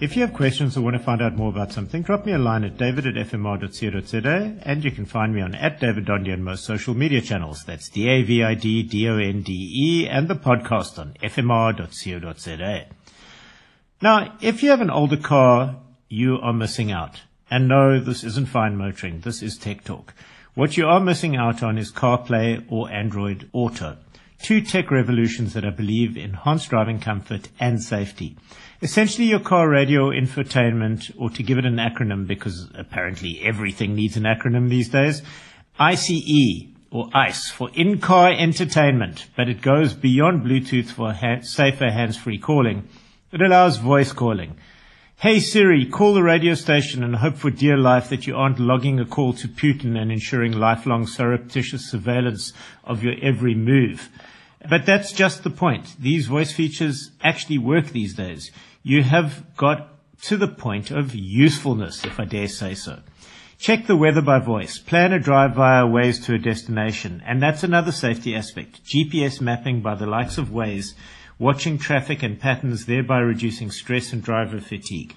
If 0.00 0.16
you 0.16 0.22
have 0.22 0.32
questions 0.32 0.76
or 0.78 0.80
want 0.80 0.96
to 0.96 1.02
find 1.02 1.20
out 1.20 1.36
more 1.36 1.50
about 1.50 1.72
something, 1.72 2.00
drop 2.00 2.24
me 2.24 2.32
a 2.32 2.38
line 2.38 2.64
at 2.64 2.78
david 2.78 3.06
at 3.06 3.16
fmr.co.za 3.28 4.56
and 4.62 4.82
you 4.82 4.90
can 4.90 5.04
find 5.04 5.34
me 5.34 5.42
on 5.42 5.54
at 5.54 5.78
David 5.78 6.06
Donde 6.06 6.30
on 6.30 6.42
most 6.42 6.64
social 6.64 6.94
media 6.94 7.20
channels. 7.20 7.64
That's 7.64 7.90
D-A-V-I-D-D-O-N-D-E 7.90 8.48
and 10.08 10.26
the 10.26 10.36
podcast 10.36 10.98
on 10.98 11.12
fmr.co.za. 11.22 12.86
Now, 14.00 14.38
if 14.40 14.62
you 14.62 14.70
have 14.70 14.80
an 14.80 14.88
older 14.88 15.18
car, 15.18 15.76
you 16.08 16.38
are 16.40 16.54
missing 16.54 16.90
out. 16.90 17.20
And 17.50 17.68
no, 17.68 18.00
this 18.00 18.24
isn't 18.24 18.48
fine 18.48 18.78
motoring. 18.78 19.20
This 19.20 19.42
is 19.42 19.58
Tech 19.58 19.84
Talk. 19.84 20.14
What 20.54 20.78
you 20.78 20.86
are 20.86 21.00
missing 21.00 21.36
out 21.36 21.62
on 21.62 21.76
is 21.76 21.92
CarPlay 21.92 22.64
or 22.70 22.90
Android 22.90 23.50
Auto. 23.52 23.98
Two 24.42 24.62
tech 24.62 24.90
revolutions 24.90 25.52
that 25.52 25.64
I 25.64 25.70
believe 25.70 26.16
enhance 26.16 26.66
driving 26.66 26.98
comfort 26.98 27.48
and 27.60 27.82
safety. 27.82 28.36
Essentially 28.82 29.26
your 29.26 29.40
car 29.40 29.68
radio 29.68 30.08
infotainment, 30.08 31.12
or 31.18 31.28
to 31.30 31.42
give 31.42 31.58
it 31.58 31.66
an 31.66 31.76
acronym 31.76 32.26
because 32.26 32.70
apparently 32.74 33.40
everything 33.42 33.94
needs 33.94 34.16
an 34.16 34.22
acronym 34.22 34.70
these 34.70 34.88
days, 34.88 35.22
ICE 35.78 36.66
or 36.90 37.08
ICE 37.12 37.50
for 37.50 37.70
in-car 37.74 38.32
entertainment, 38.32 39.26
but 39.36 39.48
it 39.48 39.62
goes 39.62 39.94
beyond 39.94 40.44
Bluetooth 40.44 40.90
for 40.90 41.12
ha- 41.12 41.42
safer 41.42 41.90
hands-free 41.90 42.38
calling. 42.38 42.88
It 43.32 43.40
allows 43.42 43.76
voice 43.76 44.12
calling. 44.12 44.56
Hey 45.20 45.38
Siri, 45.40 45.84
call 45.84 46.14
the 46.14 46.22
radio 46.22 46.54
station 46.54 47.04
and 47.04 47.16
hope 47.16 47.36
for 47.36 47.50
dear 47.50 47.76
life 47.76 48.08
that 48.08 48.26
you 48.26 48.34
aren't 48.34 48.58
logging 48.58 48.98
a 48.98 49.04
call 49.04 49.34
to 49.34 49.48
Putin 49.48 50.00
and 50.00 50.10
ensuring 50.10 50.52
lifelong 50.52 51.06
surreptitious 51.06 51.90
surveillance 51.90 52.54
of 52.84 53.04
your 53.04 53.12
every 53.20 53.54
move. 53.54 54.08
But 54.66 54.86
that's 54.86 55.12
just 55.12 55.44
the 55.44 55.50
point. 55.50 55.94
These 56.00 56.26
voice 56.26 56.52
features 56.52 57.10
actually 57.22 57.58
work 57.58 57.88
these 57.88 58.14
days. 58.14 58.50
You 58.82 59.02
have 59.02 59.44
got 59.58 59.90
to 60.22 60.38
the 60.38 60.48
point 60.48 60.90
of 60.90 61.14
usefulness, 61.14 62.02
if 62.06 62.18
I 62.18 62.24
dare 62.24 62.48
say 62.48 62.74
so. 62.74 63.00
Check 63.58 63.86
the 63.86 63.98
weather 63.98 64.22
by 64.22 64.38
voice. 64.38 64.78
Plan 64.78 65.12
a 65.12 65.18
drive 65.18 65.54
via 65.54 65.84
Waze 65.84 66.24
to 66.24 66.34
a 66.34 66.38
destination. 66.38 67.22
And 67.26 67.42
that's 67.42 67.62
another 67.62 67.92
safety 67.92 68.34
aspect. 68.34 68.82
GPS 68.86 69.42
mapping 69.42 69.82
by 69.82 69.96
the 69.96 70.06
likes 70.06 70.38
of 70.38 70.48
Waze, 70.48 70.94
watching 71.40 71.78
traffic 71.78 72.22
and 72.22 72.38
patterns, 72.38 72.86
thereby 72.86 73.18
reducing 73.18 73.72
stress 73.72 74.12
and 74.12 74.22
driver 74.22 74.60
fatigue. 74.60 75.16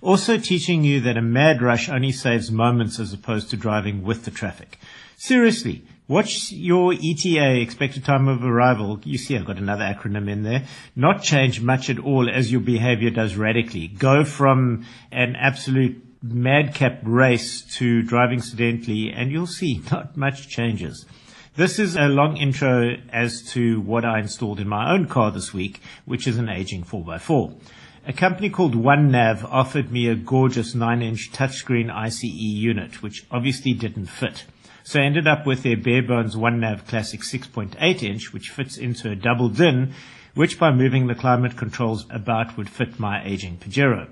Also 0.00 0.38
teaching 0.38 0.84
you 0.84 1.00
that 1.00 1.16
a 1.16 1.22
mad 1.22 1.60
rush 1.60 1.88
only 1.88 2.12
saves 2.12 2.50
moments 2.50 2.98
as 2.98 3.12
opposed 3.12 3.50
to 3.50 3.56
driving 3.56 4.02
with 4.02 4.24
the 4.24 4.30
traffic. 4.30 4.78
Seriously, 5.16 5.82
watch 6.08 6.52
your 6.52 6.94
ETA, 6.94 7.60
expected 7.60 8.04
time 8.04 8.28
of 8.28 8.44
arrival. 8.44 9.00
You 9.04 9.18
see, 9.18 9.36
I've 9.36 9.44
got 9.44 9.58
another 9.58 9.84
acronym 9.84 10.30
in 10.30 10.44
there. 10.44 10.64
Not 10.94 11.22
change 11.22 11.60
much 11.60 11.90
at 11.90 11.98
all 11.98 12.30
as 12.30 12.52
your 12.52 12.60
behavior 12.60 13.10
does 13.10 13.36
radically. 13.36 13.88
Go 13.88 14.24
from 14.24 14.86
an 15.10 15.34
absolute 15.36 16.02
madcap 16.22 17.00
race 17.02 17.62
to 17.78 18.02
driving 18.02 18.40
sedentally 18.40 19.12
and 19.14 19.32
you'll 19.32 19.46
see 19.46 19.82
not 19.90 20.16
much 20.16 20.48
changes. 20.48 21.06
This 21.56 21.80
is 21.80 21.96
a 21.96 22.06
long 22.06 22.36
intro 22.36 22.96
as 23.12 23.42
to 23.54 23.80
what 23.80 24.04
I 24.04 24.20
installed 24.20 24.60
in 24.60 24.68
my 24.68 24.92
own 24.92 25.06
car 25.06 25.32
this 25.32 25.52
week, 25.52 25.80
which 26.04 26.28
is 26.28 26.38
an 26.38 26.48
aging 26.48 26.84
4x4. 26.84 27.60
A 28.06 28.12
company 28.12 28.48
called 28.48 28.76
OneNav 28.76 29.42
offered 29.42 29.90
me 29.90 30.06
a 30.06 30.14
gorgeous 30.14 30.76
9-inch 30.76 31.32
touchscreen 31.32 31.92
ICE 31.92 32.22
unit, 32.22 33.02
which 33.02 33.26
obviously 33.32 33.72
didn't 33.72 34.06
fit. 34.06 34.44
So 34.84 35.00
I 35.00 35.04
ended 35.04 35.26
up 35.26 35.44
with 35.44 35.64
their 35.64 35.76
bare 35.76 36.04
bones 36.04 36.36
OneNav 36.36 36.86
Classic 36.86 37.20
6.8 37.20 38.02
inch, 38.04 38.32
which 38.32 38.50
fits 38.50 38.78
into 38.78 39.10
a 39.10 39.16
double 39.16 39.48
din, 39.48 39.92
which 40.34 40.56
by 40.56 40.70
moving 40.70 41.08
the 41.08 41.16
climate 41.16 41.56
controls 41.56 42.06
about 42.10 42.56
would 42.56 42.70
fit 42.70 43.00
my 43.00 43.24
aging 43.24 43.56
Pajero. 43.56 44.06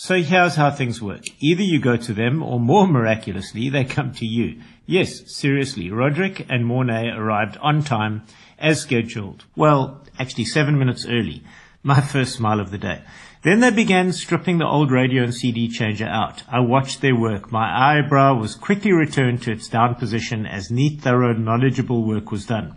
So 0.00 0.22
here's 0.22 0.54
how 0.54 0.70
things 0.70 1.02
work. 1.02 1.24
Either 1.40 1.64
you 1.64 1.80
go 1.80 1.96
to 1.96 2.14
them 2.14 2.40
or 2.40 2.60
more 2.60 2.86
miraculously, 2.86 3.68
they 3.68 3.82
come 3.82 4.12
to 4.12 4.24
you. 4.24 4.60
Yes, 4.86 5.34
seriously, 5.34 5.90
Roderick 5.90 6.46
and 6.48 6.64
Mornay 6.64 7.08
arrived 7.08 7.56
on 7.60 7.82
time 7.82 8.22
as 8.60 8.80
scheduled. 8.80 9.44
Well, 9.56 10.04
actually 10.16 10.44
seven 10.44 10.78
minutes 10.78 11.04
early. 11.04 11.42
My 11.82 12.00
first 12.00 12.36
smile 12.36 12.60
of 12.60 12.70
the 12.70 12.78
day. 12.78 13.02
Then 13.42 13.58
they 13.58 13.72
began 13.72 14.12
stripping 14.12 14.58
the 14.58 14.66
old 14.66 14.92
radio 14.92 15.24
and 15.24 15.34
CD 15.34 15.66
changer 15.66 16.06
out. 16.06 16.44
I 16.48 16.60
watched 16.60 17.00
their 17.00 17.16
work. 17.16 17.50
My 17.50 17.98
eyebrow 17.98 18.38
was 18.38 18.54
quickly 18.54 18.92
returned 18.92 19.42
to 19.42 19.52
its 19.52 19.66
down 19.66 19.96
position 19.96 20.46
as 20.46 20.70
neat, 20.70 21.00
thorough, 21.00 21.32
knowledgeable 21.32 22.06
work 22.06 22.30
was 22.30 22.46
done. 22.46 22.76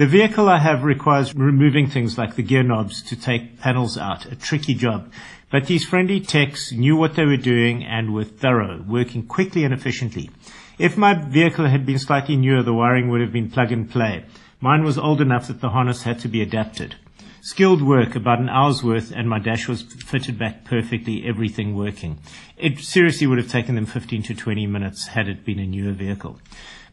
The 0.00 0.06
vehicle 0.06 0.48
I 0.48 0.60
have 0.60 0.82
requires 0.82 1.34
removing 1.34 1.86
things 1.86 2.16
like 2.16 2.34
the 2.34 2.42
gear 2.42 2.62
knobs 2.62 3.02
to 3.02 3.16
take 3.20 3.60
panels 3.60 3.98
out, 3.98 4.24
a 4.24 4.34
tricky 4.34 4.72
job. 4.72 5.12
But 5.50 5.66
these 5.66 5.84
friendly 5.84 6.20
techs 6.20 6.72
knew 6.72 6.96
what 6.96 7.16
they 7.16 7.26
were 7.26 7.36
doing 7.36 7.84
and 7.84 8.14
were 8.14 8.24
thorough, 8.24 8.82
working 8.88 9.26
quickly 9.26 9.62
and 9.62 9.74
efficiently. 9.74 10.30
If 10.78 10.96
my 10.96 11.12
vehicle 11.12 11.66
had 11.66 11.84
been 11.84 11.98
slightly 11.98 12.38
newer, 12.38 12.62
the 12.62 12.72
wiring 12.72 13.10
would 13.10 13.20
have 13.20 13.30
been 13.30 13.50
plug 13.50 13.72
and 13.72 13.90
play. 13.90 14.24
Mine 14.58 14.84
was 14.84 14.96
old 14.96 15.20
enough 15.20 15.48
that 15.48 15.60
the 15.60 15.68
harness 15.68 16.04
had 16.04 16.18
to 16.20 16.28
be 16.28 16.40
adapted. 16.40 16.94
Skilled 17.42 17.82
work, 17.82 18.16
about 18.16 18.38
an 18.38 18.48
hour's 18.48 18.82
worth, 18.82 19.12
and 19.12 19.28
my 19.28 19.38
dash 19.38 19.68
was 19.68 19.82
fitted 19.82 20.38
back 20.38 20.64
perfectly, 20.64 21.26
everything 21.26 21.76
working. 21.76 22.20
It 22.56 22.78
seriously 22.78 23.26
would 23.26 23.36
have 23.36 23.50
taken 23.50 23.74
them 23.74 23.84
15 23.84 24.22
to 24.22 24.34
20 24.34 24.66
minutes 24.66 25.08
had 25.08 25.28
it 25.28 25.44
been 25.44 25.58
a 25.58 25.66
newer 25.66 25.92
vehicle. 25.92 26.38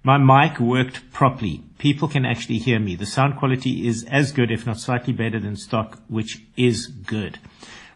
My 0.03 0.18
mic 0.18 0.59
worked 0.59 1.12
properly. 1.12 1.63
People 1.78 2.08
can 2.08 2.25
actually 2.25 2.59
hear 2.59 2.80
me. 2.80 2.96
The 2.96 3.06
sound 3.06 3.38
quality 3.38 3.88
is 3.88 4.03
as 4.06 4.31
good, 4.31 4.52
if 4.52 4.66
not 4.66 4.80
slightly 4.80 5.13
better 5.13 5.40
than 5.40 5.56
stock, 5.56 6.00
which 6.08 6.44
is 6.56 6.88
good. 6.88 7.40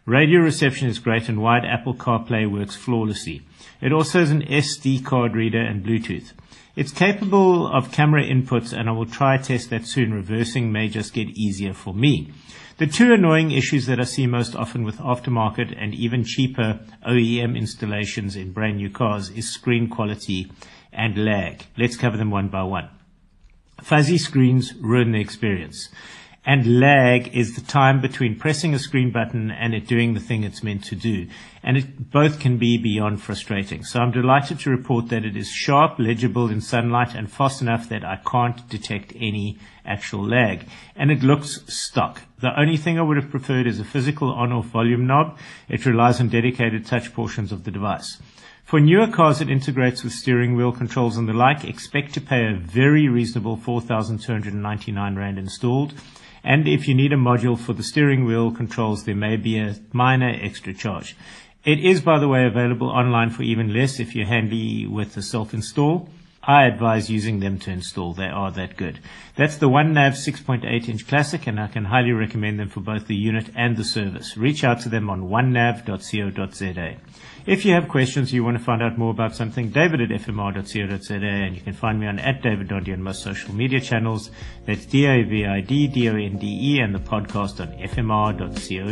Radio 0.04 0.40
reception 0.40 0.88
is 0.88 0.98
great 0.98 1.28
and 1.28 1.40
wide 1.40 1.64
Apple 1.64 1.94
CarPlay 1.94 2.50
works 2.50 2.74
flawlessly. 2.74 3.42
It 3.80 3.92
also 3.92 4.18
has 4.18 4.30
an 4.32 4.42
SD 4.42 5.04
card 5.04 5.36
reader 5.36 5.60
and 5.60 5.84
Bluetooth. 5.84 6.32
It's 6.74 6.90
capable 6.90 7.68
of 7.68 7.92
camera 7.92 8.24
inputs 8.24 8.72
and 8.72 8.88
I 8.88 8.92
will 8.92 9.06
try 9.06 9.36
test 9.36 9.70
that 9.70 9.86
soon. 9.86 10.12
Reversing 10.12 10.72
may 10.72 10.88
just 10.88 11.14
get 11.14 11.28
easier 11.28 11.72
for 11.72 11.94
me. 11.94 12.32
The 12.78 12.86
two 12.86 13.12
annoying 13.12 13.52
issues 13.52 13.86
that 13.86 14.00
I 14.00 14.04
see 14.04 14.26
most 14.26 14.56
often 14.56 14.82
with 14.82 14.96
aftermarket 14.96 15.72
and 15.80 15.94
even 15.94 16.24
cheaper 16.24 16.80
OEM 17.06 17.56
installations 17.56 18.34
in 18.34 18.52
brand 18.52 18.78
new 18.78 18.90
cars 18.90 19.30
is 19.30 19.48
screen 19.48 19.88
quality 19.88 20.50
and 20.92 21.24
lag. 21.24 21.64
Let's 21.76 21.96
cover 21.96 22.16
them 22.16 22.30
one 22.30 22.48
by 22.48 22.62
one. 22.62 22.88
Fuzzy 23.82 24.18
screens 24.18 24.74
ruin 24.74 25.12
the 25.12 25.20
experience. 25.20 25.88
And 26.44 26.80
lag 26.80 27.36
is 27.36 27.54
the 27.54 27.60
time 27.60 28.00
between 28.00 28.36
pressing 28.36 28.74
a 28.74 28.78
screen 28.78 29.12
button 29.12 29.52
and 29.52 29.74
it 29.74 29.86
doing 29.86 30.14
the 30.14 30.20
thing 30.20 30.42
it's 30.42 30.64
meant 30.64 30.82
to 30.84 30.96
do. 30.96 31.28
And 31.62 31.76
it 31.76 32.10
both 32.10 32.40
can 32.40 32.58
be 32.58 32.76
beyond 32.78 33.22
frustrating. 33.22 33.84
So 33.84 34.00
I'm 34.00 34.10
delighted 34.10 34.58
to 34.60 34.70
report 34.70 35.08
that 35.10 35.24
it 35.24 35.36
is 35.36 35.48
sharp, 35.48 36.00
legible 36.00 36.50
in 36.50 36.60
sunlight 36.60 37.14
and 37.14 37.30
fast 37.30 37.62
enough 37.62 37.88
that 37.90 38.04
I 38.04 38.16
can't 38.16 38.68
detect 38.68 39.12
any 39.14 39.56
actual 39.86 40.26
lag. 40.26 40.66
And 40.96 41.12
it 41.12 41.22
looks 41.22 41.60
stock. 41.72 42.22
The 42.40 42.58
only 42.58 42.76
thing 42.76 42.98
I 42.98 43.02
would 43.02 43.18
have 43.18 43.30
preferred 43.30 43.68
is 43.68 43.78
a 43.78 43.84
physical 43.84 44.32
on 44.32 44.52
off 44.52 44.66
volume 44.66 45.06
knob. 45.06 45.38
It 45.68 45.86
relies 45.86 46.18
on 46.18 46.28
dedicated 46.28 46.86
touch 46.86 47.14
portions 47.14 47.52
of 47.52 47.62
the 47.62 47.70
device. 47.70 48.20
For 48.72 48.80
newer 48.80 49.06
cars 49.06 49.42
it 49.42 49.50
integrates 49.50 50.02
with 50.02 50.14
steering 50.14 50.56
wheel 50.56 50.72
controls 50.72 51.18
and 51.18 51.28
the 51.28 51.34
like, 51.34 51.62
expect 51.62 52.14
to 52.14 52.22
pay 52.22 52.46
a 52.46 52.56
very 52.56 53.06
reasonable 53.06 53.58
4,299 53.58 55.14
Rand 55.14 55.38
installed. 55.38 55.92
And 56.42 56.66
if 56.66 56.88
you 56.88 56.94
need 56.94 57.12
a 57.12 57.16
module 57.16 57.58
for 57.58 57.74
the 57.74 57.82
steering 57.82 58.24
wheel 58.24 58.50
controls, 58.50 59.04
there 59.04 59.14
may 59.14 59.36
be 59.36 59.58
a 59.58 59.76
minor 59.92 60.34
extra 60.40 60.72
charge. 60.72 61.14
It 61.66 61.80
is, 61.80 62.00
by 62.00 62.18
the 62.18 62.28
way, 62.28 62.46
available 62.46 62.88
online 62.88 63.28
for 63.28 63.42
even 63.42 63.74
less 63.74 64.00
if 64.00 64.14
you're 64.14 64.24
handy 64.24 64.86
with 64.86 65.12
the 65.12 65.22
self-install. 65.22 66.08
I 66.44 66.64
advise 66.66 67.08
using 67.08 67.38
them 67.38 67.58
to 67.60 67.70
install. 67.70 68.14
They 68.14 68.26
are 68.26 68.50
that 68.52 68.76
good. 68.76 68.98
That's 69.36 69.58
the 69.58 69.68
OneNav 69.68 70.12
6.8 70.12 70.88
inch 70.88 71.06
classic 71.06 71.46
and 71.46 71.60
I 71.60 71.68
can 71.68 71.84
highly 71.84 72.10
recommend 72.12 72.58
them 72.58 72.68
for 72.68 72.80
both 72.80 73.06
the 73.06 73.14
unit 73.14 73.50
and 73.54 73.76
the 73.76 73.84
service. 73.84 74.36
Reach 74.36 74.64
out 74.64 74.80
to 74.80 74.88
them 74.88 75.08
on 75.08 75.28
onenav.co.za. 75.28 76.96
If 77.46 77.64
you 77.64 77.74
have 77.74 77.88
questions 77.88 78.32
you 78.32 78.42
want 78.44 78.56
to 78.58 78.62
find 78.62 78.82
out 78.82 78.98
more 78.98 79.10
about 79.10 79.36
something, 79.36 79.70
david 79.70 80.00
at 80.00 80.08
fmr.co.za 80.08 81.14
and 81.14 81.54
you 81.54 81.60
can 81.60 81.74
find 81.74 82.00
me 82.00 82.06
on 82.06 82.18
at 82.18 82.42
David 82.42 82.72
on 82.72 83.02
most 83.02 83.22
social 83.22 83.54
media 83.54 83.80
channels. 83.80 84.30
That's 84.66 84.84
D-A-V-I-D-D-O-N-D-E 84.86 86.80
and 86.80 86.94
the 86.94 86.98
podcast 86.98 87.60
on 87.60 87.68
fmr.co.za. 87.88 88.82